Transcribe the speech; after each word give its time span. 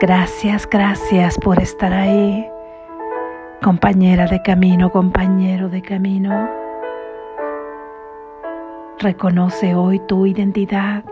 Gracias, 0.00 0.66
gracias 0.66 1.36
por 1.36 1.60
estar 1.60 1.92
ahí, 1.92 2.48
compañera 3.60 4.24
de 4.24 4.40
camino, 4.40 4.90
compañero 4.90 5.68
de 5.68 5.82
camino. 5.82 6.48
Reconoce 8.98 9.74
hoy 9.74 10.00
tu 10.08 10.24
identidad. 10.24 11.04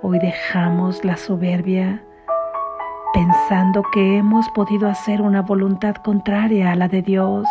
Hoy 0.00 0.20
dejamos 0.20 1.04
la 1.04 1.16
soberbia 1.16 2.00
pensando 3.14 3.82
que 3.92 4.18
hemos 4.18 4.48
podido 4.50 4.88
hacer 4.88 5.20
una 5.20 5.42
voluntad 5.42 5.96
contraria 5.96 6.70
a 6.70 6.76
la 6.76 6.86
de 6.86 7.02
Dios. 7.02 7.48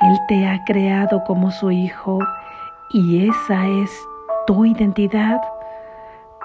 Él 0.00 0.18
te 0.26 0.46
ha 0.46 0.64
creado 0.64 1.22
como 1.24 1.50
su 1.50 1.70
hijo 1.70 2.18
y 2.94 3.28
esa 3.28 3.68
es 3.68 3.90
tu 4.46 4.64
identidad 4.64 5.42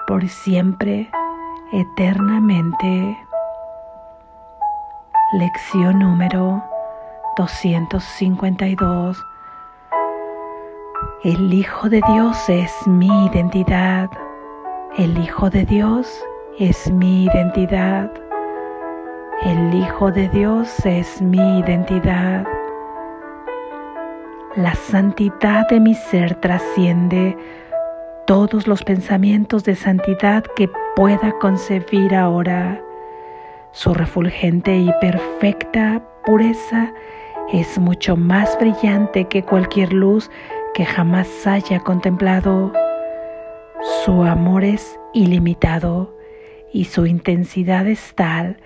por 0.06 0.28
siempre 0.28 1.08
eternamente. 1.72 3.18
Lección 5.32 5.98
número 5.98 6.62
252. 7.36 9.24
El 11.24 11.52
Hijo 11.52 11.88
de 11.88 12.00
Dios 12.12 12.48
es 12.48 12.72
mi 12.86 13.26
identidad. 13.26 14.08
El 14.96 15.18
Hijo 15.18 15.50
de 15.50 15.64
Dios 15.64 16.24
es 16.58 16.90
mi 16.92 17.24
identidad. 17.24 18.12
El 19.42 19.74
Hijo 19.74 20.12
de 20.12 20.28
Dios 20.28 20.86
es 20.86 21.20
mi 21.20 21.58
identidad. 21.58 22.46
La 24.54 24.74
santidad 24.74 25.68
de 25.68 25.80
mi 25.80 25.94
ser 25.94 26.36
trasciende 26.36 27.36
todos 28.26 28.66
los 28.66 28.82
pensamientos 28.82 29.64
de 29.64 29.74
santidad 29.74 30.44
que 30.56 30.70
pueda 30.96 31.32
concebir 31.38 32.14
ahora. 32.14 32.82
Su 33.70 33.92
refulgente 33.92 34.74
y 34.78 34.90
perfecta 35.00 36.02
pureza 36.24 36.92
es 37.52 37.78
mucho 37.78 38.16
más 38.16 38.58
brillante 38.58 39.28
que 39.28 39.42
cualquier 39.42 39.92
luz 39.92 40.30
que 40.74 40.86
jamás 40.86 41.46
haya 41.46 41.80
contemplado. 41.80 42.72
Su 44.04 44.24
amor 44.24 44.64
es 44.64 44.98
ilimitado 45.12 46.16
y 46.72 46.84
su 46.84 47.06
intensidad 47.06 47.86
es 47.86 48.14
tal 48.14 48.56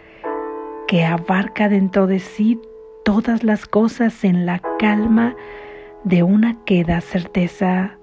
que 0.87 1.05
abarca 1.05 1.69
dentro 1.69 2.07
de 2.07 2.21
sí 2.21 2.61
todas 3.05 3.43
las 3.43 3.67
cosas 3.67 4.23
en 4.23 4.47
la 4.47 4.63
calma 4.79 5.35
de 6.05 6.23
una 6.23 6.65
queda 6.65 7.01
certeza. 7.01 8.00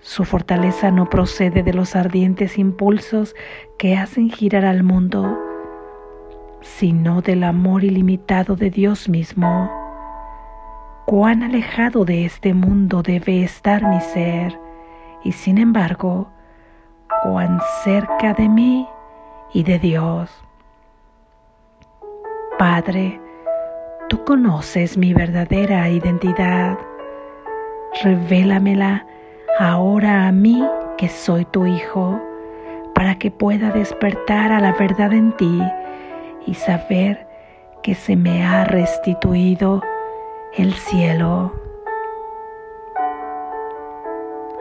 Su 0.00 0.24
fortaleza 0.24 0.90
no 0.90 1.10
procede 1.10 1.62
de 1.62 1.74
los 1.74 1.94
ardientes 1.94 2.58
impulsos 2.58 3.34
que 3.78 3.96
hacen 3.96 4.30
girar 4.30 4.64
al 4.64 4.82
mundo, 4.82 5.38
sino 6.62 7.20
del 7.20 7.44
amor 7.44 7.84
ilimitado 7.84 8.56
de 8.56 8.70
Dios 8.70 9.10
mismo. 9.10 9.70
Cuán 11.04 11.42
alejado 11.42 12.06
de 12.06 12.24
este 12.24 12.54
mundo 12.54 13.02
debe 13.02 13.42
estar 13.42 13.86
mi 13.86 14.00
ser, 14.00 14.58
y 15.22 15.32
sin 15.32 15.58
embargo, 15.58 16.30
cuán 17.22 17.60
cerca 17.84 18.32
de 18.32 18.48
mí 18.48 18.88
y 19.52 19.64
de 19.64 19.78
Dios. 19.78 20.30
Padre, 22.58 23.20
tú 24.08 24.24
conoces 24.24 24.96
mi 24.96 25.12
verdadera 25.12 25.88
identidad. 25.90 26.78
Revélamela 28.02 29.06
ahora 29.58 30.26
a 30.26 30.32
mí 30.32 30.64
que 30.96 31.08
soy 31.08 31.44
tu 31.46 31.66
Hijo, 31.66 32.20
para 32.94 33.18
que 33.18 33.30
pueda 33.30 33.70
despertar 33.70 34.52
a 34.52 34.60
la 34.60 34.72
verdad 34.72 35.12
en 35.12 35.32
ti 35.36 35.62
y 36.46 36.54
saber 36.54 37.26
que 37.82 37.94
se 37.94 38.16
me 38.16 38.44
ha 38.44 38.64
restituido 38.64 39.82
el 40.54 40.74
cielo. 40.74 41.52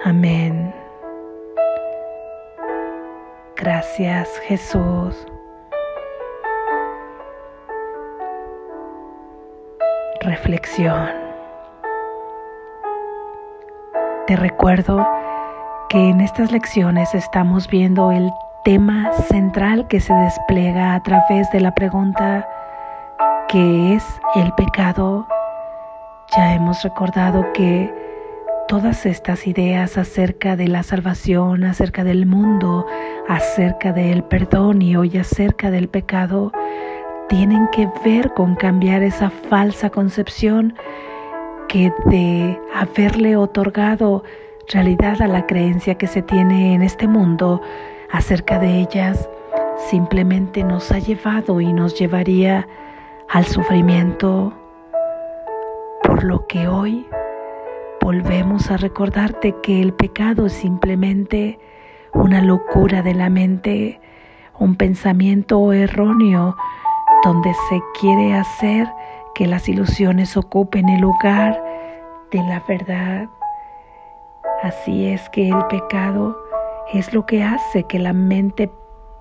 Amén. 0.06 0.74
Gracias 3.58 4.40
Jesús. 4.46 5.28
Reflexión. 10.22 11.29
Te 14.30 14.36
recuerdo 14.36 15.08
que 15.90 16.10
en 16.10 16.22
estas 16.22 16.52
lecciones 16.52 17.16
estamos 17.16 17.68
viendo 17.68 18.12
el 18.12 18.30
tema 18.64 19.12
central 19.28 19.88
que 19.88 20.00
se 20.00 20.14
despliega 20.14 20.94
a 20.94 21.02
través 21.02 21.50
de 21.50 21.60
la 21.60 21.74
pregunta 21.74 22.48
¿qué 23.48 23.96
es 23.96 24.06
el 24.36 24.54
pecado? 24.54 25.28
Ya 26.38 26.54
hemos 26.54 26.84
recordado 26.84 27.52
que 27.54 27.92
todas 28.68 29.08
estas 29.08 29.48
ideas 29.48 29.98
acerca 29.98 30.56
de 30.56 30.68
la 30.68 30.84
salvación, 30.84 31.64
acerca 31.64 32.04
del 32.04 32.28
mundo, 32.28 32.86
acerca 33.28 33.94
del 33.94 34.24
perdón 34.24 34.84
y 34.84 34.96
hoy 34.96 35.18
acerca 35.18 35.72
del 35.72 35.90
pecado, 35.90 36.52
tienen 37.30 37.68
que 37.72 37.90
ver 38.06 38.32
con 38.36 38.54
cambiar 38.54 39.02
esa 39.02 39.32
falsa 39.32 39.90
concepción 39.90 40.76
que 41.70 41.94
de 42.08 42.60
haberle 42.74 43.38
otorgado 43.38 44.24
realidad 44.68 45.22
a 45.22 45.28
la 45.28 45.46
creencia 45.46 45.96
que 45.96 46.08
se 46.08 46.22
tiene 46.24 46.74
en 46.74 46.82
este 46.82 47.08
mundo 47.08 47.62
acerca 48.12 48.60
de 48.60 48.82
ellas, 48.82 49.30
simplemente 49.90 50.64
nos 50.64 50.92
ha 50.92 51.00
llevado 51.00 51.62
y 51.62 51.72
nos 51.72 51.98
llevaría 51.98 52.68
al 53.30 53.46
sufrimiento, 53.46 54.52
por 56.04 56.24
lo 56.24 56.48
que 56.48 56.68
hoy 56.68 57.06
volvemos 58.02 58.72
a 58.72 58.78
recordarte 58.78 59.56
que 59.62 59.80
el 59.80 59.94
pecado 59.94 60.48
es 60.48 60.54
simplemente 60.54 61.60
una 62.14 62.42
locura 62.42 63.04
de 63.04 63.14
la 63.14 63.30
mente, 63.30 64.02
un 64.58 64.76
pensamiento 64.76 65.72
erróneo 65.72 66.56
donde 67.24 67.54
se 67.70 67.80
quiere 68.00 68.34
hacer 68.34 68.88
que 69.40 69.48
las 69.48 69.70
ilusiones 69.70 70.36
ocupen 70.36 70.90
el 70.90 71.00
lugar 71.00 71.64
de 72.30 72.40
la 72.40 72.62
verdad. 72.68 73.30
Así 74.64 75.08
es 75.08 75.30
que 75.30 75.48
el 75.48 75.66
pecado 75.68 76.38
es 76.92 77.14
lo 77.14 77.26
que 77.26 77.42
hace 77.42 77.84
que 77.84 78.00
la 78.00 78.12
mente 78.12 78.70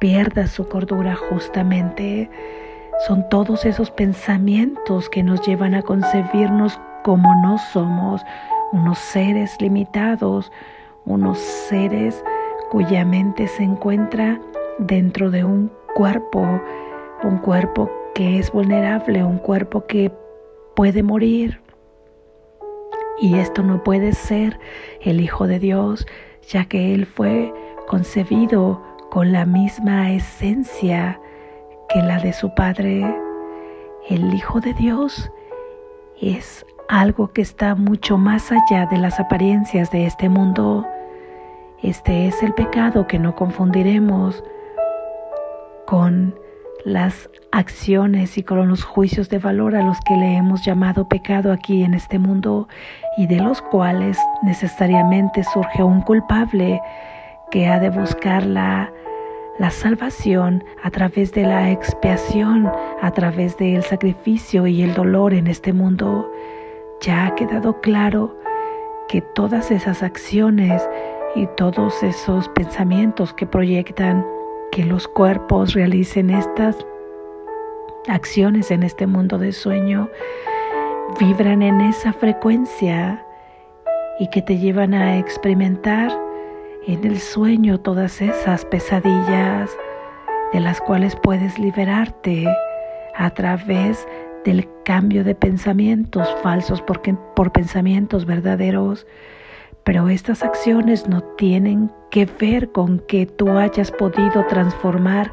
pierda 0.00 0.48
su 0.48 0.68
cordura 0.68 1.14
justamente. 1.14 2.28
Son 3.06 3.28
todos 3.28 3.64
esos 3.64 3.92
pensamientos 3.92 5.08
que 5.08 5.22
nos 5.22 5.40
llevan 5.46 5.76
a 5.76 5.82
concebirnos 5.82 6.80
como 7.04 7.32
no 7.36 7.56
somos, 7.72 8.20
unos 8.72 8.98
seres 8.98 9.56
limitados, 9.60 10.50
unos 11.04 11.38
seres 11.38 12.24
cuya 12.72 13.04
mente 13.04 13.46
se 13.46 13.62
encuentra 13.62 14.40
dentro 14.80 15.30
de 15.30 15.44
un 15.44 15.70
cuerpo, 15.94 16.60
un 17.22 17.38
cuerpo 17.38 17.88
que 18.18 18.40
es 18.40 18.50
vulnerable, 18.50 19.22
un 19.22 19.38
cuerpo 19.38 19.86
que 19.86 20.10
puede 20.74 21.04
morir. 21.04 21.60
Y 23.20 23.38
esto 23.38 23.62
no 23.62 23.84
puede 23.84 24.12
ser 24.12 24.58
el 25.02 25.20
Hijo 25.20 25.46
de 25.46 25.60
Dios, 25.60 26.04
ya 26.48 26.64
que 26.64 26.92
Él 26.94 27.06
fue 27.06 27.54
concebido 27.86 28.82
con 29.12 29.30
la 29.30 29.46
misma 29.46 30.10
esencia 30.10 31.20
que 31.88 32.02
la 32.02 32.18
de 32.18 32.32
su 32.32 32.52
Padre. 32.56 33.06
El 34.08 34.34
Hijo 34.34 34.58
de 34.58 34.74
Dios 34.74 35.30
es 36.20 36.66
algo 36.88 37.28
que 37.28 37.42
está 37.42 37.76
mucho 37.76 38.18
más 38.18 38.50
allá 38.50 38.86
de 38.86 38.98
las 38.98 39.20
apariencias 39.20 39.92
de 39.92 40.06
este 40.06 40.28
mundo. 40.28 40.84
Este 41.84 42.26
es 42.26 42.42
el 42.42 42.52
pecado 42.52 43.06
que 43.06 43.20
no 43.20 43.36
confundiremos 43.36 44.42
con 45.86 46.34
las 46.88 47.28
acciones 47.52 48.38
y 48.38 48.42
con 48.42 48.66
los 48.68 48.82
juicios 48.82 49.28
de 49.28 49.38
valor 49.38 49.76
a 49.76 49.82
los 49.82 49.98
que 50.00 50.16
le 50.16 50.36
hemos 50.36 50.64
llamado 50.64 51.08
pecado 51.08 51.52
aquí 51.52 51.82
en 51.84 51.94
este 51.94 52.18
mundo 52.18 52.68
y 53.16 53.26
de 53.26 53.36
los 53.36 53.62
cuales 53.62 54.18
necesariamente 54.42 55.44
surge 55.44 55.82
un 55.82 56.00
culpable 56.00 56.80
que 57.50 57.68
ha 57.68 57.78
de 57.78 57.90
buscar 57.90 58.44
la, 58.44 58.90
la 59.58 59.70
salvación 59.70 60.64
a 60.82 60.90
través 60.90 61.32
de 61.32 61.42
la 61.42 61.70
expiación, 61.70 62.70
a 63.02 63.10
través 63.10 63.56
del 63.58 63.82
sacrificio 63.82 64.66
y 64.66 64.82
el 64.82 64.94
dolor 64.94 65.34
en 65.34 65.46
este 65.46 65.72
mundo. 65.72 66.30
Ya 67.00 67.26
ha 67.26 67.34
quedado 67.34 67.80
claro 67.80 68.36
que 69.08 69.20
todas 69.20 69.70
esas 69.70 70.02
acciones 70.02 70.86
y 71.34 71.46
todos 71.56 72.02
esos 72.02 72.48
pensamientos 72.50 73.32
que 73.34 73.46
proyectan 73.46 74.24
que 74.72 74.84
los 74.84 75.08
cuerpos 75.08 75.74
realicen 75.74 76.30
estas 76.30 76.76
acciones 78.08 78.70
en 78.70 78.82
este 78.82 79.06
mundo 79.06 79.38
de 79.38 79.52
sueño, 79.52 80.08
vibran 81.18 81.62
en 81.62 81.80
esa 81.80 82.12
frecuencia 82.12 83.24
y 84.18 84.28
que 84.30 84.42
te 84.42 84.58
llevan 84.58 84.94
a 84.94 85.18
experimentar 85.18 86.10
en 86.86 87.04
el 87.04 87.18
sueño 87.18 87.78
todas 87.78 88.20
esas 88.20 88.64
pesadillas, 88.64 89.70
de 90.52 90.60
las 90.60 90.80
cuales 90.80 91.16
puedes 91.16 91.58
liberarte 91.58 92.46
a 93.14 93.30
través 93.30 94.06
del 94.44 94.66
cambio 94.84 95.24
de 95.24 95.34
pensamientos 95.34 96.28
falsos 96.42 96.80
porque, 96.82 97.14
por 97.34 97.52
pensamientos 97.52 98.24
verdaderos. 98.24 99.06
Pero 99.84 100.08
estas 100.08 100.42
acciones 100.42 101.08
no 101.08 101.22
tienen 101.22 101.90
que 102.10 102.26
ver 102.40 102.72
con 102.72 102.98
que 103.00 103.26
tú 103.26 103.50
hayas 103.50 103.90
podido 103.90 104.44
transformar 104.46 105.30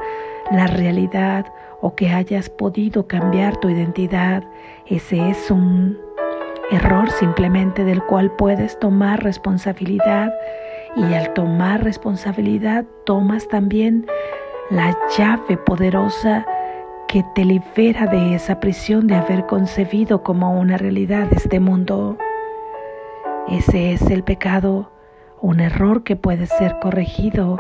la 0.52 0.68
realidad 0.68 1.46
o 1.82 1.96
que 1.96 2.10
hayas 2.10 2.50
podido 2.50 3.08
cambiar 3.08 3.58
tu 3.58 3.70
identidad. 3.70 4.44
Ese 4.86 5.30
es 5.30 5.52
un 5.52 5.98
error 6.72 7.10
simplemente 7.12 7.84
del 7.84 8.02
cual 8.04 8.32
puedes 8.32 8.80
tomar 8.80 9.24
responsabilidad 9.24 10.34
y 10.96 11.14
al 11.14 11.34
tomar 11.34 11.84
responsabilidad 11.84 12.86
tomas 13.06 13.48
también 13.48 14.06
la 14.70 14.98
llave 15.18 15.58
poderosa 15.58 16.46
que 17.08 17.24
te 17.36 17.46
libera 17.46 18.08
de 18.08 18.36
esa 18.36 18.60
prisión 18.60 19.08
de 19.08 19.16
haber 19.16 19.46
concebido 19.46 20.24
como 20.24 20.60
una 20.60 20.78
realidad 20.78 21.28
este 21.32 21.60
mundo. 21.60 22.18
Ese 23.50 23.94
es 23.94 24.02
el 24.10 24.24
pecado, 24.24 24.92
un 25.40 25.60
error 25.60 26.04
que 26.04 26.16
puede 26.16 26.48
ser 26.48 26.80
corregido 26.80 27.60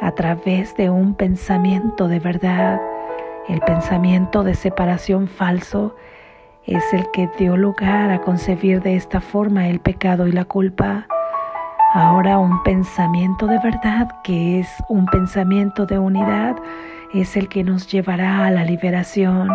a 0.00 0.10
través 0.12 0.74
de 0.76 0.90
un 0.90 1.14
pensamiento 1.14 2.08
de 2.08 2.18
verdad. 2.18 2.80
El 3.48 3.60
pensamiento 3.60 4.42
de 4.42 4.54
separación 4.54 5.28
falso 5.28 5.94
es 6.66 6.82
el 6.92 7.08
que 7.12 7.30
dio 7.38 7.56
lugar 7.56 8.10
a 8.10 8.20
concebir 8.20 8.82
de 8.82 8.96
esta 8.96 9.20
forma 9.20 9.68
el 9.68 9.78
pecado 9.78 10.26
y 10.26 10.32
la 10.32 10.44
culpa. 10.44 11.06
Ahora 11.94 12.38
un 12.38 12.60
pensamiento 12.64 13.46
de 13.46 13.58
verdad, 13.60 14.08
que 14.24 14.58
es 14.58 14.68
un 14.88 15.06
pensamiento 15.06 15.86
de 15.86 15.98
unidad, 15.98 16.56
es 17.14 17.36
el 17.36 17.48
que 17.48 17.62
nos 17.62 17.86
llevará 17.86 18.46
a 18.46 18.50
la 18.50 18.64
liberación. 18.64 19.48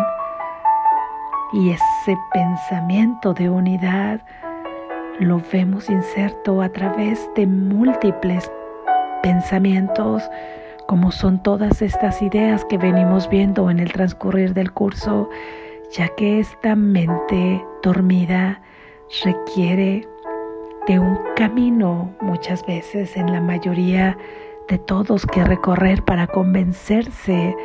Y 1.52 1.70
ese 1.70 2.16
pensamiento 2.32 3.34
de 3.34 3.50
unidad 3.50 4.22
lo 5.20 5.40
vemos 5.52 5.88
inserto 5.88 6.62
a 6.62 6.68
través 6.68 7.28
de 7.34 7.46
múltiples 7.46 8.50
pensamientos, 9.22 10.22
como 10.86 11.10
son 11.10 11.42
todas 11.42 11.82
estas 11.82 12.22
ideas 12.22 12.64
que 12.64 12.78
venimos 12.78 13.28
viendo 13.28 13.70
en 13.70 13.80
el 13.80 13.92
transcurrir 13.92 14.54
del 14.54 14.72
curso, 14.72 15.28
ya 15.92 16.08
que 16.16 16.40
esta 16.40 16.76
mente 16.76 17.64
dormida 17.82 18.60
requiere 19.24 20.06
de 20.86 20.98
un 20.98 21.18
camino 21.34 22.14
muchas 22.20 22.64
veces 22.66 23.16
en 23.16 23.32
la 23.32 23.40
mayoría 23.40 24.16
de 24.68 24.78
todos 24.78 25.26
que 25.26 25.44
recorrer 25.44 26.02
para 26.02 26.26
convencerse, 26.26 27.56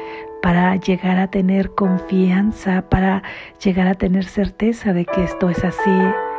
para 0.42 0.76
llegar 0.76 1.20
a 1.20 1.28
tener 1.28 1.72
confianza, 1.76 2.90
para 2.90 3.24
llegar 3.64 3.88
a 3.88 3.96
tener 3.96 4.26
certeza 4.26 4.94
de 4.94 5.06
que 5.06 5.24
esto 5.24 5.50
es 5.50 5.64
así. 5.64 6.31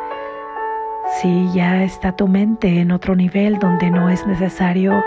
Si 1.20 1.52
ya 1.52 1.82
está 1.82 2.12
tu 2.12 2.26
mente 2.26 2.80
en 2.80 2.90
otro 2.90 3.14
nivel 3.14 3.58
donde 3.58 3.90
no 3.90 4.08
es 4.08 4.26
necesario, 4.26 5.02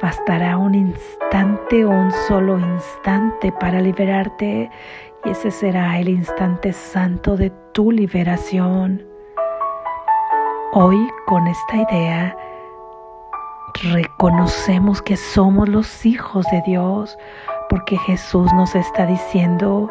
bastará 0.00 0.56
un 0.56 0.74
instante, 0.74 1.84
un 1.84 2.10
solo 2.28 2.58
instante 2.58 3.52
para 3.52 3.80
liberarte 3.80 4.70
y 5.24 5.30
ese 5.30 5.50
será 5.50 5.98
el 5.98 6.08
instante 6.08 6.72
santo 6.72 7.36
de 7.36 7.50
tu 7.72 7.90
liberación. 7.90 9.04
Hoy 10.72 11.08
con 11.26 11.46
esta 11.46 11.76
idea 11.76 12.36
reconocemos 13.92 15.02
que 15.02 15.16
somos 15.16 15.68
los 15.68 16.06
hijos 16.06 16.46
de 16.50 16.62
Dios 16.66 17.18
porque 17.68 17.96
Jesús 17.98 18.52
nos 18.54 18.74
está 18.74 19.06
diciendo, 19.06 19.90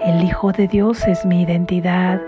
el 0.00 0.24
Hijo 0.24 0.52
de 0.52 0.68
Dios 0.68 1.06
es 1.06 1.24
mi 1.24 1.42
identidad. 1.42 2.20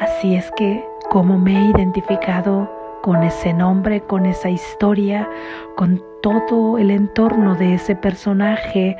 Así 0.00 0.34
es 0.34 0.50
que 0.56 0.84
cómo 1.10 1.38
me 1.38 1.56
he 1.56 1.70
identificado 1.70 2.70
con 3.02 3.22
ese 3.22 3.52
nombre, 3.52 4.00
con 4.00 4.26
esa 4.26 4.50
historia, 4.50 5.28
con 5.76 6.02
todo 6.22 6.78
el 6.78 6.90
entorno 6.90 7.54
de 7.54 7.74
ese 7.74 7.94
personaje 7.94 8.96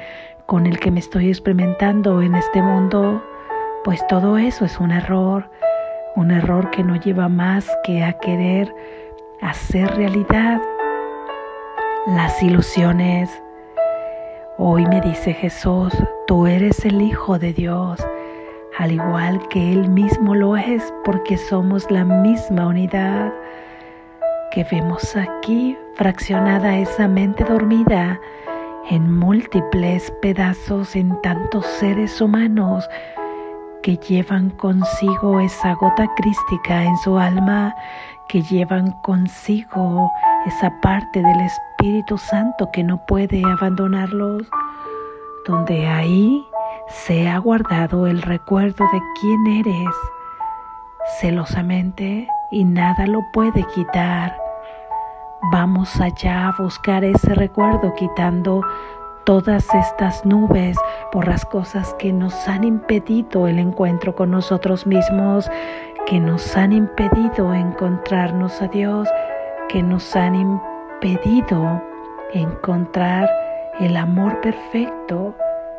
con 0.47 0.67
el 0.67 0.79
que 0.79 0.93
me 0.93 1.01
estoy 1.01 1.29
experimentando 1.29 2.23
en 2.23 2.37
este 2.37 2.63
mundo, 2.63 3.21
pues 3.85 4.07
todo 4.07 4.39
eso 4.39 4.65
es 4.65 4.79
un 4.79 4.93
error, 4.93 5.51
un 6.15 6.31
error 6.31 6.71
que 6.71 6.85
no 6.85 6.95
lleva 6.97 7.29
más 7.29 7.69
que 7.83 8.05
a 8.05 8.13
querer 8.15 8.73
hacer 9.43 9.93
realidad 9.97 10.61
las 12.07 12.41
ilusiones. 12.43 13.43
Hoy 14.59 14.87
me 14.87 15.01
dice 15.01 15.35
Jesús, 15.35 15.93
tú 16.29 16.47
eres 16.47 16.85
el 16.85 17.03
Hijo 17.03 17.41
de 17.41 17.53
Dios 17.53 18.01
al 18.79 18.93
igual 18.93 19.47
que 19.49 19.73
Él 19.73 19.89
mismo 19.89 20.35
lo 20.35 20.57
es, 20.57 20.93
porque 21.05 21.39
somos 21.39 21.91
la 21.91 22.05
misma 22.05 22.67
unidad 22.67 23.33
que 24.53 24.65
vemos 24.71 25.17
aquí 25.17 25.77
fraccionada 25.95 26.77
esa 26.77 27.09
mente 27.09 27.45
dormida 27.45 28.21
en 28.91 29.19
múltiples 29.19 30.13
pedazos 30.23 30.95
en 30.95 31.21
tantos 31.23 31.67
seres 31.67 32.21
humanos 32.21 32.89
que 33.83 33.97
llevan 33.97 34.51
consigo 34.51 35.41
esa 35.41 35.75
gota 35.75 36.07
crística 36.17 36.85
en 36.85 36.97
su 36.99 37.19
alma, 37.19 37.75
que 38.29 38.43
llevan 38.43 38.93
consigo 39.03 40.11
esa 40.47 40.73
parte 40.81 41.23
del 41.23 41.41
Espíritu 41.41 42.19
Santo 42.19 42.69
que 42.73 42.83
no 42.83 43.05
puede 43.07 43.43
abandonarlos, 43.45 44.43
donde 45.47 45.87
ahí 45.87 46.45
se 46.89 47.29
ha 47.29 47.39
guardado 47.39 48.07
el 48.07 48.23
recuerdo 48.23 48.85
de 48.93 49.01
quién 49.21 49.47
eres 49.47 49.95
celosamente 51.21 52.29
y 52.51 52.65
nada 52.65 53.07
lo 53.07 53.21
puede 53.33 53.65
quitar. 53.75 54.37
Vamos 55.53 56.01
allá 56.01 56.49
a 56.49 56.63
buscar 56.63 57.05
ese 57.05 57.35
recuerdo 57.35 57.93
quitando 57.95 58.63
todas 59.25 59.67
estas 59.75 60.25
nubes 60.25 60.77
por 61.11 61.27
las 61.27 61.45
cosas 61.45 61.95
que 61.99 62.13
nos 62.13 62.49
han 62.49 62.65
impedido 62.65 63.49
el 63.49 63.59
encuentro 63.59 64.15
con 64.15 64.31
nosotros 64.31 64.87
mismos, 64.87 65.51
que 66.07 66.21
nos 66.21 66.57
han 66.57 66.73
impedido 66.73 67.53
encontrarnos 67.53 68.63
a 68.63 68.69
Dios, 68.69 69.09
que 69.69 69.83
nos 69.83 70.15
han 70.15 70.35
impedido 70.35 71.83
encontrar 72.33 73.29
el 73.81 73.97
amor 73.97 74.41
perfecto 74.41 75.35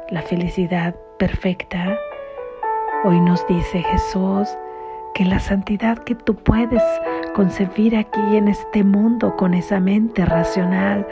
la 0.10 0.22
felicidad 0.22 0.96
perfecta. 1.18 1.98
Hoy 3.04 3.20
nos 3.20 3.46
dice 3.48 3.82
Jesús 3.82 4.48
que 5.14 5.26
la 5.26 5.40
santidad 5.40 5.98
que 6.00 6.16
tú 6.16 6.36
puedes 6.36 6.84
concebir 7.34 7.96
aquí 7.96 8.36
en 8.36 8.48
este 8.48 8.84
mundo 8.84 9.36
con 9.36 9.54
esa 9.54 9.80
mente 9.80 10.26
racional 10.26 11.08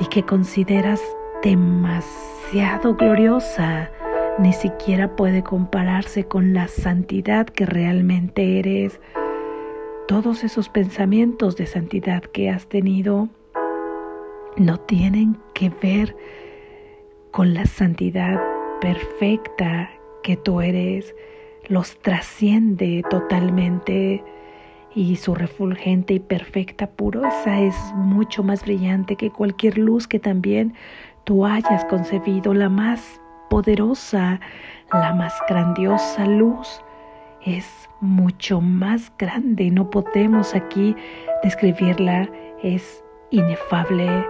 y 0.00 0.06
que 0.06 0.24
consideras 0.24 1.00
demasiado 1.42 2.94
gloriosa, 2.96 3.90
ni 4.38 4.52
siquiera 4.52 5.14
puede 5.14 5.42
compararse 5.42 6.24
con 6.24 6.52
la 6.52 6.66
santidad 6.66 7.46
que 7.46 7.66
realmente 7.66 8.58
eres. 8.58 9.00
Todos 10.08 10.44
esos 10.44 10.68
pensamientos 10.68 11.56
de 11.56 11.66
santidad 11.66 12.22
que 12.22 12.50
has 12.50 12.66
tenido 12.66 13.28
no 14.56 14.78
tienen 14.78 15.38
que 15.54 15.70
ver 15.70 16.16
con 17.30 17.54
la 17.54 17.66
santidad 17.66 18.53
perfecta 18.84 19.88
que 20.22 20.36
tú 20.36 20.60
eres, 20.60 21.14
los 21.68 21.98
trasciende 22.02 23.02
totalmente 23.08 24.22
y 24.94 25.16
su 25.16 25.34
refulgente 25.34 26.12
y 26.12 26.20
perfecta 26.20 26.86
pureza 26.86 27.62
es 27.62 27.74
mucho 27.94 28.42
más 28.42 28.62
brillante 28.62 29.16
que 29.16 29.30
cualquier 29.30 29.78
luz 29.78 30.06
que 30.06 30.18
también 30.18 30.74
tú 31.24 31.46
hayas 31.46 31.82
concebido, 31.86 32.52
la 32.52 32.68
más 32.68 33.22
poderosa, 33.48 34.38
la 34.92 35.14
más 35.14 35.32
grandiosa 35.48 36.26
luz. 36.26 36.82
Es 37.46 37.88
mucho 38.02 38.60
más 38.60 39.10
grande, 39.18 39.70
no 39.70 39.88
podemos 39.88 40.54
aquí 40.54 40.94
describirla, 41.42 42.28
es 42.62 43.02
inefable 43.30 44.26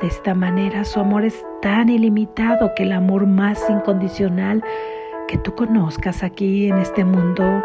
de 0.00 0.08
esta 0.08 0.34
manera 0.34 0.84
su 0.84 1.00
amor 1.00 1.24
es 1.24 1.44
tan 1.62 1.88
ilimitado 1.88 2.74
que 2.74 2.82
el 2.82 2.92
amor 2.92 3.26
más 3.26 3.68
incondicional 3.70 4.62
que 5.28 5.38
tú 5.38 5.54
conozcas 5.54 6.22
aquí 6.22 6.68
en 6.68 6.78
este 6.78 7.04
mundo 7.04 7.62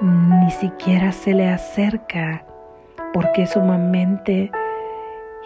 ni 0.00 0.50
siquiera 0.50 1.12
se 1.12 1.32
le 1.32 1.48
acerca 1.48 2.44
porque 3.12 3.42
es 3.42 3.50
sumamente 3.50 4.50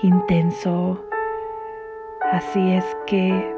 intenso. 0.03 1.05
Así 2.33 2.73
es 2.73 2.85
que 3.07 3.55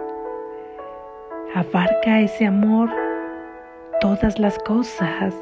abarca 1.55 2.21
ese 2.21 2.47
amor 2.47 2.91
todas 4.01 4.39
las 4.39 4.59
cosas 4.61 5.35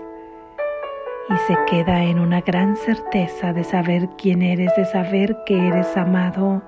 y 1.31 1.37
se 1.47 1.59
queda 1.67 2.05
en 2.05 2.19
una 2.19 2.41
gran 2.41 2.77
certeza 2.77 3.53
de 3.53 3.65
saber 3.65 4.09
quién 4.17 4.43
eres, 4.43 4.75
de 4.77 4.85
saber 4.87 5.37
que 5.45 5.69
eres 5.69 5.95
amado 5.97 6.63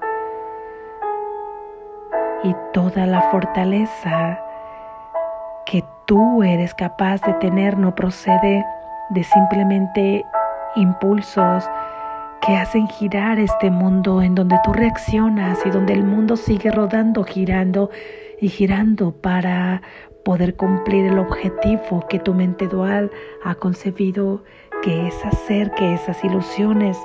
y 2.43 2.55
toda 2.73 3.07
la 3.07 3.23
fortaleza 3.31 4.39
que 5.67 5.85
tú 6.07 6.43
eres 6.43 6.75
capaz 6.75 7.21
de 7.23 7.35
tener 7.35 7.77
no 7.77 7.95
procede 7.95 8.65
de 9.11 9.25
simplemente 9.25 10.25
impulsos 10.77 11.69
que 12.41 12.57
hacen 12.57 12.89
girar 12.89 13.39
este 13.39 13.71
mundo 13.71 14.23
en 14.23 14.35
donde 14.35 14.59
tú 14.65 14.73
reaccionas 14.73 15.59
y 15.67 15.71
donde 15.71 15.93
el 15.93 16.05
mundo 16.05 16.37
sigue 16.37 16.71
rodando, 16.71 17.23
girando 17.25 17.91
y 18.41 18.49
girando 18.49 19.13
para 19.13 19.83
poder 20.25 20.57
cumplir 20.57 21.07
el 21.07 21.19
objetivo 21.19 22.07
que 22.09 22.19
tu 22.19 22.35
mente 22.35 22.67
dual 22.67 23.11
ha 23.45 23.55
concebido, 23.55 24.43
que 24.83 25.09
es 25.09 25.25
hacer 25.25 25.71
que 25.73 25.95
esas 25.95 26.23
ilusiones 26.25 26.99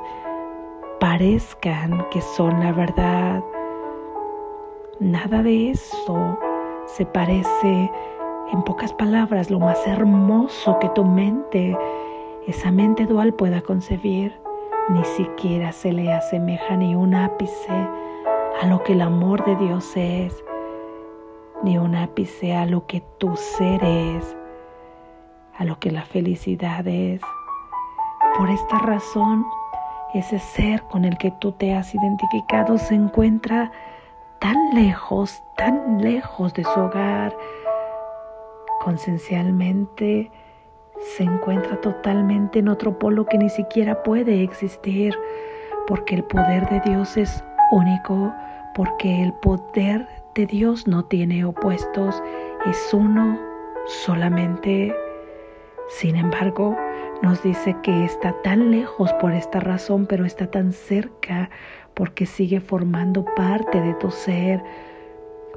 parezcan 1.00 2.06
que 2.12 2.22
son 2.22 2.60
la 2.62 2.72
verdad. 2.72 3.44
Nada 5.00 5.44
de 5.44 5.72
eso 5.72 6.40
se 6.86 7.06
parece, 7.06 7.92
en 8.54 8.64
pocas 8.64 8.94
palabras, 8.94 9.52
lo 9.52 9.60
más 9.60 9.86
hermoso 9.86 10.80
que 10.80 10.88
tu 10.90 11.04
mente, 11.04 11.78
esa 12.48 12.72
mente 12.72 13.06
dual 13.06 13.34
pueda 13.34 13.60
concebir. 13.62 14.34
Ni 14.88 15.04
siquiera 15.04 15.74
se 15.74 15.92
le 15.92 16.14
asemeja 16.14 16.78
ni 16.78 16.96
un 16.96 17.14
ápice 17.14 17.74
a 18.62 18.68
lo 18.68 18.84
que 18.84 18.94
el 18.94 19.02
amor 19.02 19.44
de 19.44 19.58
Dios 19.58 19.92
es, 19.98 20.46
ni 21.62 21.78
un 21.78 21.96
ápice 21.96 22.56
a 22.56 22.66
lo 22.66 22.86
que 22.86 23.04
tu 23.18 23.36
ser 23.36 23.84
es, 23.84 24.38
a 25.58 25.66
lo 25.66 25.78
que 25.78 25.92
la 25.92 26.04
felicidad 26.04 26.88
es. 26.88 27.20
Por 28.38 28.50
esta 28.50 28.80
razón, 28.80 29.46
ese 30.14 30.40
ser 30.40 30.84
con 30.84 31.04
el 31.04 31.18
que 31.18 31.32
tú 31.32 31.52
te 31.52 31.74
has 31.74 31.94
identificado 31.94 32.78
se 32.78 32.96
encuentra 32.96 33.74
tan 34.46 34.76
lejos, 34.76 35.42
tan 35.58 36.00
lejos 36.04 36.54
de 36.54 36.64
su 36.64 36.80
hogar, 36.80 37.36
conciencialmente 38.84 40.30
se 41.00 41.24
encuentra 41.24 41.82
totalmente 41.82 42.60
en 42.60 42.68
otro 42.68 43.00
polo 43.00 43.26
que 43.26 43.40
ni 43.40 43.50
siquiera 43.50 44.04
puede 44.04 44.44
existir, 44.44 45.18
porque 45.88 46.14
el 46.14 46.24
poder 46.26 46.70
de 46.70 46.80
Dios 46.82 47.18
es 47.18 47.44
único, 47.72 48.32
porque 48.76 49.24
el 49.24 49.34
poder 49.34 50.08
de 50.36 50.46
Dios 50.46 50.86
no 50.86 51.04
tiene 51.06 51.44
opuestos, 51.44 52.22
es 52.68 52.94
uno 52.94 53.40
solamente. 53.88 54.96
Sin 55.88 56.16
embargo, 56.18 56.78
nos 57.22 57.42
dice 57.44 57.76
que 57.82 58.06
está 58.06 58.34
tan 58.44 58.72
lejos 58.72 59.12
por 59.14 59.34
esta 59.34 59.60
razón, 59.60 60.06
pero 60.06 60.26
está 60.26 60.50
tan 60.52 60.74
cerca 60.74 61.50
porque 61.94 62.26
sigue 62.26 62.60
formando 62.60 63.26
parte 63.36 63.82
de 63.82 63.94
tu 63.96 64.12
ser, 64.12 64.62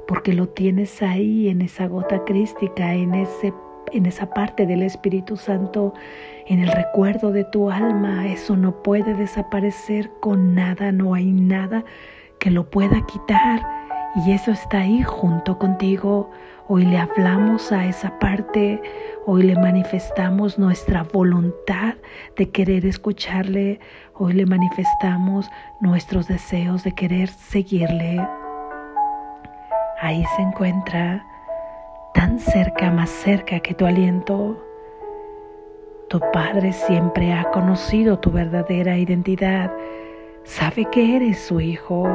porque 0.07 0.33
lo 0.33 0.47
tienes 0.49 1.01
ahí 1.01 1.49
en 1.49 1.61
esa 1.61 1.87
gota 1.87 2.23
crística, 2.25 2.93
en 2.93 3.13
ese 3.13 3.53
en 3.91 4.05
esa 4.05 4.29
parte 4.29 4.65
del 4.65 4.83
Espíritu 4.83 5.35
Santo, 5.35 5.93
en 6.45 6.59
el 6.59 6.71
recuerdo 6.71 7.31
de 7.31 7.43
tu 7.45 7.69
alma. 7.69 8.27
Eso 8.27 8.55
no 8.55 8.83
puede 8.83 9.13
desaparecer 9.13 10.11
con 10.19 10.53
nada, 10.55 10.91
no 10.91 11.13
hay 11.13 11.31
nada 11.31 11.83
que 12.39 12.51
lo 12.51 12.69
pueda 12.69 13.05
quitar. 13.05 13.65
Y 14.25 14.31
eso 14.31 14.51
está 14.51 14.79
ahí 14.79 15.03
junto 15.03 15.57
contigo. 15.57 16.29
Hoy 16.71 16.85
le 16.85 16.99
hablamos 16.99 17.71
a 17.71 17.87
esa 17.87 18.19
parte, 18.19 18.79
hoy 19.25 19.41
le 19.41 19.55
manifestamos 19.55 20.59
nuestra 20.59 21.01
voluntad 21.01 21.95
de 22.37 22.51
querer 22.51 22.85
escucharle, 22.85 23.79
hoy 24.13 24.33
le 24.33 24.45
manifestamos 24.45 25.49
nuestros 25.81 26.27
deseos 26.27 26.83
de 26.83 26.93
querer 26.93 27.29
seguirle. 27.29 28.23
Ahí 29.99 30.23
se 30.35 30.43
encuentra 30.43 31.25
tan 32.13 32.37
cerca, 32.37 32.91
más 32.91 33.09
cerca 33.09 33.61
que 33.61 33.73
tu 33.73 33.87
aliento. 33.87 34.63
Tu 36.07 36.19
Padre 36.31 36.71
siempre 36.71 37.33
ha 37.33 37.45
conocido 37.45 38.19
tu 38.19 38.29
verdadera 38.29 38.95
identidad, 38.95 39.71
sabe 40.43 40.85
que 40.91 41.15
eres 41.15 41.39
su 41.39 41.59
Hijo 41.61 42.07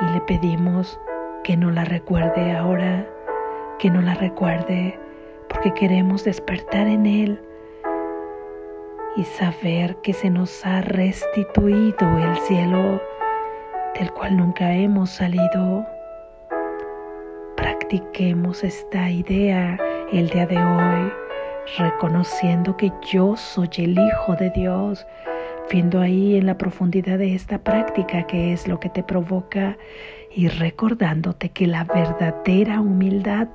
y 0.00 0.12
le 0.12 0.20
pedimos 0.20 0.96
que 1.42 1.56
no 1.56 1.72
la 1.72 1.84
recuerde 1.84 2.52
ahora 2.52 3.11
que 3.82 3.90
no 3.90 4.00
la 4.00 4.14
recuerde, 4.14 4.96
porque 5.48 5.74
queremos 5.74 6.22
despertar 6.22 6.86
en 6.86 7.04
Él 7.04 7.40
y 9.16 9.24
saber 9.24 9.96
que 10.04 10.12
se 10.12 10.30
nos 10.30 10.64
ha 10.64 10.82
restituido 10.82 12.06
el 12.16 12.36
cielo 12.46 13.02
del 13.98 14.12
cual 14.12 14.36
nunca 14.36 14.72
hemos 14.72 15.10
salido. 15.10 15.84
Practiquemos 17.56 18.62
esta 18.62 19.10
idea 19.10 19.76
el 20.12 20.28
día 20.28 20.46
de 20.46 20.58
hoy, 20.58 21.12
reconociendo 21.76 22.76
que 22.76 22.92
yo 23.10 23.36
soy 23.36 23.68
el 23.78 23.98
Hijo 23.98 24.36
de 24.36 24.50
Dios, 24.50 25.04
viendo 25.72 26.00
ahí 26.00 26.36
en 26.36 26.46
la 26.46 26.56
profundidad 26.56 27.18
de 27.18 27.34
esta 27.34 27.58
práctica 27.58 28.28
que 28.28 28.52
es 28.52 28.68
lo 28.68 28.78
que 28.78 28.90
te 28.90 29.02
provoca 29.02 29.76
y 30.30 30.46
recordándote 30.46 31.48
que 31.48 31.66
la 31.66 31.82
verdadera 31.82 32.80
humildad 32.80 33.48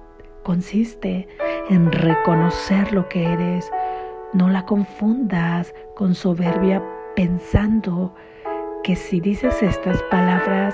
consiste 0.47 1.27
en 1.69 1.91
reconocer 1.91 2.93
lo 2.93 3.09
que 3.09 3.33
eres. 3.33 3.69
No 4.31 4.47
la 4.47 4.65
confundas 4.65 5.75
con 5.93 6.15
soberbia 6.15 6.81
pensando 7.17 8.15
que 8.81 8.95
si 8.95 9.19
dices 9.19 9.61
estas 9.61 10.01
palabras, 10.03 10.73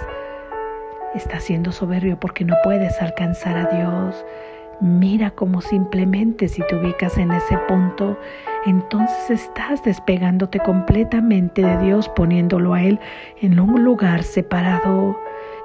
estás 1.15 1.46
siendo 1.46 1.72
soberbio 1.72 2.20
porque 2.20 2.46
no 2.46 2.53
puedes 2.63 3.01
alcanzar 3.01 3.58
a 3.58 3.75
Dios. 3.75 4.24
Mira 4.80 5.32
cómo 5.32 5.60
simplemente 5.60 6.50
si 6.50 6.62
te 6.68 6.75
ubicas 6.75 7.18
en 7.18 7.32
ese 7.32 7.58
punto, 7.68 8.20
entonces 8.68 9.42
estás 9.42 9.84
despegándote 9.84 10.60
completamente 10.60 11.63
de 11.63 11.77
Dios, 11.80 12.10
poniéndolo 12.10 12.75
a 12.75 12.84
Él 12.84 13.00
en 13.42 13.60
un 13.60 13.84
lugar 13.84 14.22
separado. 14.22 15.18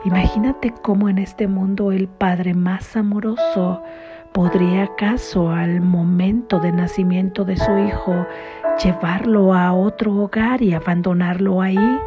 Imagínate 0.05 0.73
cómo 0.83 1.09
en 1.09 1.19
este 1.19 1.49
mundo 1.49 1.91
el 1.91 2.07
Padre 2.07 2.55
más 2.55 2.97
amoroso 2.97 3.83
podría 4.33 4.85
acaso 4.85 5.51
al 5.51 5.81
momento 5.81 6.61
de 6.61 6.71
nacimiento 6.71 7.45
de 7.45 7.57
su 7.57 7.77
hijo 7.79 8.25
llevarlo 8.83 9.53
a 9.53 9.73
otro 9.73 10.15
hogar 10.15 10.63
y 10.63 10.73
abandonarlo 10.73 11.61
ahí, 11.61 11.99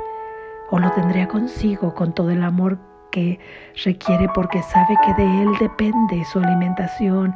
o 0.70 0.80
lo 0.80 0.90
tendría 0.92 1.28
consigo 1.28 1.94
con 1.94 2.14
todo 2.14 2.30
el 2.30 2.44
amor 2.44 2.80
que 3.12 3.42
requiere 3.84 4.30
porque 4.34 4.64
sabe 4.64 4.98
que 5.06 5.14
de 5.22 5.42
él 5.42 5.50
depende 5.60 6.24
su 6.32 6.40
alimentación, 6.40 7.36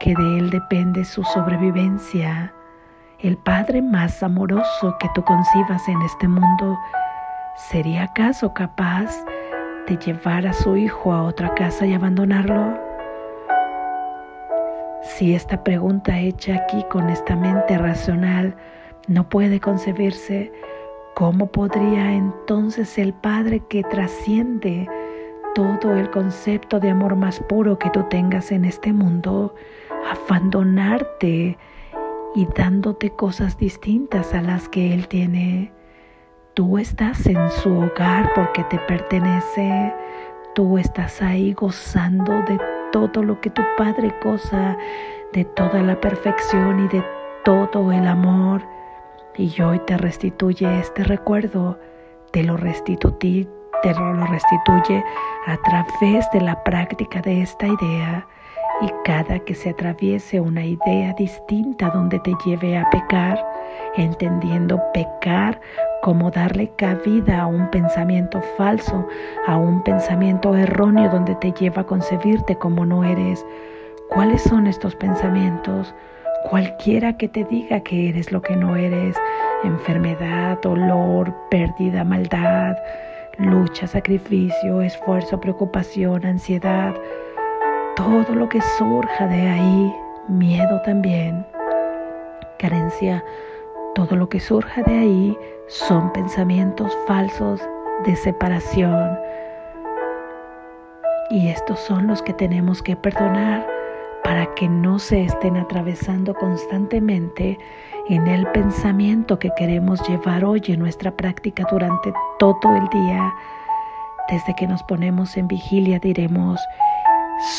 que 0.00 0.14
de 0.14 0.38
él 0.38 0.50
depende 0.50 1.06
su 1.06 1.24
sobrevivencia. 1.24 2.52
El 3.20 3.38
Padre 3.38 3.80
más 3.80 4.22
amoroso 4.22 4.96
que 5.00 5.08
tú 5.14 5.24
concibas 5.24 5.88
en 5.88 6.02
este 6.02 6.28
mundo, 6.28 6.78
¿sería 7.56 8.02
acaso 8.02 8.52
capaz 8.52 9.24
de 9.86 9.96
llevar 9.98 10.46
a 10.46 10.52
su 10.52 10.76
hijo 10.76 11.12
a 11.12 11.24
otra 11.24 11.54
casa 11.54 11.86
y 11.86 11.94
abandonarlo? 11.94 12.78
Si 15.02 15.34
esta 15.34 15.62
pregunta 15.62 16.18
hecha 16.18 16.56
aquí 16.56 16.84
con 16.90 17.10
esta 17.10 17.36
mente 17.36 17.76
racional 17.76 18.56
no 19.06 19.28
puede 19.28 19.60
concebirse, 19.60 20.50
¿cómo 21.14 21.46
podría 21.46 22.14
entonces 22.14 22.96
el 22.98 23.12
Padre 23.12 23.60
que 23.68 23.82
trasciende 23.82 24.88
todo 25.54 25.94
el 25.94 26.10
concepto 26.10 26.80
de 26.80 26.90
amor 26.90 27.16
más 27.16 27.38
puro 27.40 27.78
que 27.78 27.90
tú 27.90 28.02
tengas 28.08 28.50
en 28.50 28.64
este 28.64 28.92
mundo, 28.92 29.54
abandonarte 30.10 31.58
y 32.34 32.46
dándote 32.56 33.10
cosas 33.10 33.58
distintas 33.58 34.34
a 34.34 34.40
las 34.40 34.68
que 34.68 34.94
Él 34.94 35.06
tiene? 35.06 35.70
Tú 36.54 36.78
estás 36.78 37.26
en 37.26 37.50
su 37.50 37.80
hogar 37.80 38.30
porque 38.36 38.62
te 38.70 38.78
pertenece. 38.78 39.92
Tú 40.54 40.78
estás 40.78 41.20
ahí 41.20 41.52
gozando 41.52 42.32
de 42.42 42.60
todo 42.92 43.24
lo 43.24 43.40
que 43.40 43.50
tu 43.50 43.62
Padre 43.76 44.14
goza, 44.22 44.76
de 45.32 45.44
toda 45.44 45.82
la 45.82 46.00
perfección 46.00 46.84
y 46.84 46.96
de 46.96 47.04
todo 47.44 47.90
el 47.90 48.06
amor. 48.06 48.62
Y 49.36 49.60
hoy 49.60 49.80
te 49.80 49.96
restituye 49.96 50.78
este 50.78 51.02
recuerdo, 51.02 51.76
te 52.30 52.44
lo 52.44 52.56
restituye, 52.56 53.48
te 53.82 53.92
lo 53.92 54.24
restituye 54.24 55.02
a 55.46 55.56
través 55.56 56.30
de 56.32 56.40
la 56.40 56.62
práctica 56.62 57.20
de 57.20 57.42
esta 57.42 57.66
idea. 57.66 58.28
Y 58.80 58.92
cada 59.04 59.40
que 59.40 59.56
se 59.56 59.70
atraviese 59.70 60.38
una 60.38 60.64
idea 60.64 61.14
distinta 61.18 61.90
donde 61.90 62.20
te 62.20 62.32
lleve 62.46 62.78
a 62.78 62.88
pecar, 62.90 63.44
entendiendo 63.96 64.80
pecar 64.92 65.60
como 66.04 66.30
darle 66.30 66.70
cabida 66.76 67.40
a 67.40 67.46
un 67.46 67.70
pensamiento 67.70 68.42
falso, 68.58 69.08
a 69.46 69.56
un 69.56 69.82
pensamiento 69.82 70.54
erróneo 70.54 71.10
donde 71.10 71.34
te 71.36 71.50
lleva 71.52 71.80
a 71.80 71.86
concebirte 71.86 72.56
como 72.56 72.84
no 72.84 73.04
eres. 73.04 73.42
¿Cuáles 74.10 74.42
son 74.42 74.66
estos 74.66 74.94
pensamientos? 74.96 75.94
Cualquiera 76.50 77.16
que 77.16 77.26
te 77.28 77.44
diga 77.44 77.80
que 77.80 78.10
eres 78.10 78.32
lo 78.32 78.42
que 78.42 78.54
no 78.54 78.76
eres, 78.76 79.16
enfermedad, 79.64 80.58
dolor, 80.60 81.34
pérdida, 81.48 82.04
maldad, 82.04 82.76
lucha, 83.38 83.86
sacrificio, 83.86 84.82
esfuerzo, 84.82 85.40
preocupación, 85.40 86.26
ansiedad, 86.26 86.94
todo 87.96 88.34
lo 88.34 88.50
que 88.50 88.60
surja 88.76 89.26
de 89.26 89.48
ahí, 89.48 89.94
miedo 90.28 90.82
también, 90.82 91.46
carencia, 92.58 93.24
todo 93.94 94.16
lo 94.16 94.28
que 94.28 94.38
surja 94.38 94.82
de 94.82 94.98
ahí 94.98 95.38
son 95.66 96.12
pensamientos 96.12 96.96
falsos 97.06 97.60
de 98.04 98.16
separación. 98.16 99.18
Y 101.30 101.48
estos 101.48 101.80
son 101.80 102.06
los 102.06 102.22
que 102.22 102.32
tenemos 102.34 102.82
que 102.82 102.96
perdonar 102.96 103.66
para 104.22 104.46
que 104.54 104.68
no 104.68 104.98
se 104.98 105.22
estén 105.24 105.56
atravesando 105.56 106.34
constantemente 106.34 107.58
en 108.08 108.26
el 108.26 108.46
pensamiento 108.48 109.38
que 109.38 109.50
queremos 109.56 110.06
llevar 110.08 110.44
hoy 110.44 110.62
en 110.66 110.80
nuestra 110.80 111.10
práctica 111.10 111.66
durante 111.70 112.12
todo 112.38 112.76
el 112.76 112.88
día. 112.88 113.34
Desde 114.28 114.54
que 114.56 114.66
nos 114.66 114.82
ponemos 114.84 115.36
en 115.36 115.48
vigilia 115.48 115.98
diremos, 115.98 116.60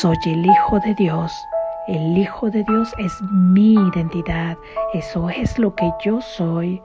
soy 0.00 0.16
el 0.26 0.44
Hijo 0.46 0.80
de 0.80 0.94
Dios. 0.94 1.32
El 1.88 2.18
Hijo 2.18 2.50
de 2.50 2.64
Dios 2.64 2.92
es 2.98 3.12
mi 3.30 3.74
identidad. 3.74 4.56
Eso 4.94 5.30
es 5.30 5.58
lo 5.58 5.74
que 5.74 5.90
yo 6.04 6.20
soy. 6.20 6.82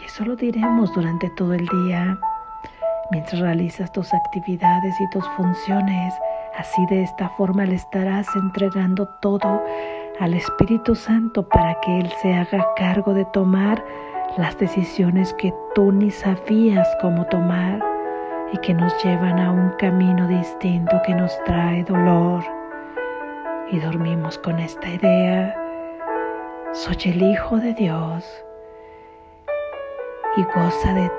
Y 0.00 0.06
eso 0.06 0.24
lo 0.24 0.34
diremos 0.34 0.92
durante 0.92 1.30
todo 1.30 1.54
el 1.54 1.66
día. 1.66 2.18
Mientras 3.10 3.40
realizas 3.40 3.92
tus 3.92 4.12
actividades 4.12 5.00
y 5.00 5.10
tus 5.10 5.26
funciones, 5.36 6.14
así 6.56 6.84
de 6.86 7.02
esta 7.02 7.28
forma 7.30 7.64
le 7.64 7.76
estarás 7.76 8.26
entregando 8.34 9.06
todo 9.20 9.62
al 10.20 10.34
Espíritu 10.34 10.94
Santo 10.94 11.48
para 11.48 11.78
que 11.80 12.00
Él 12.00 12.10
se 12.22 12.34
haga 12.34 12.66
cargo 12.76 13.14
de 13.14 13.24
tomar 13.26 13.84
las 14.36 14.58
decisiones 14.58 15.32
que 15.34 15.54
tú 15.74 15.92
ni 15.92 16.10
sabías 16.10 16.88
cómo 17.00 17.24
tomar 17.26 17.80
y 18.52 18.58
que 18.58 18.74
nos 18.74 18.92
llevan 19.04 19.38
a 19.38 19.52
un 19.52 19.70
camino 19.78 20.26
distinto 20.26 21.00
que 21.06 21.14
nos 21.14 21.32
trae 21.44 21.84
dolor. 21.84 22.42
Y 23.70 23.78
dormimos 23.78 24.38
con 24.38 24.58
esta 24.58 24.88
idea. 24.88 25.54
Soy 26.72 26.96
el 27.04 27.22
Hijo 27.22 27.58
de 27.58 27.74
Dios 27.74 28.44
y 30.36 30.42
goza 30.42 30.92
de 30.94 31.10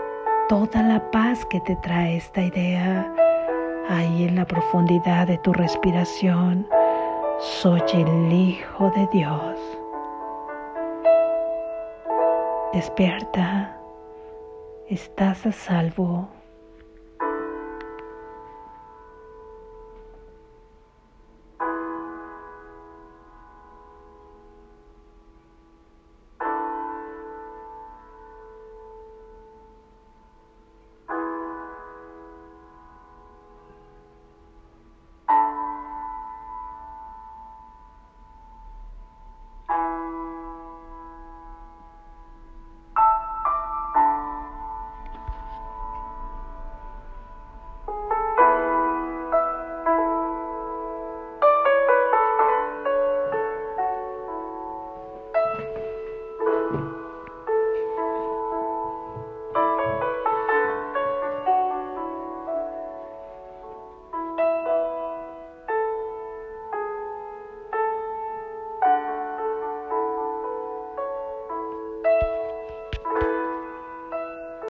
toda 0.49 0.83
la 0.83 1.11
paz 1.11 1.45
que 1.45 1.61
te 1.61 1.75
trae 1.77 2.17
esta 2.17 2.41
idea 2.41 3.11
ahí 3.89 4.25
en 4.25 4.35
la 4.35 4.45
profundidad 4.45 5.27
de 5.27 5.37
tu 5.37 5.53
respiración. 5.53 6.67
Soy 7.39 7.81
el 7.93 8.33
Hijo 8.33 8.91
de 8.91 9.07
Dios. 9.13 9.59
Despierta, 12.73 13.77
estás 14.89 15.45
a 15.45 15.51
salvo. 15.51 16.27